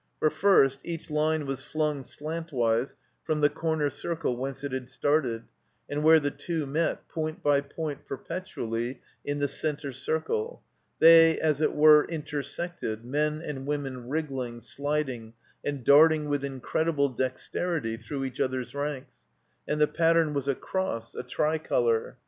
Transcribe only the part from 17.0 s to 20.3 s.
dexterity through each other's ranks; and the pat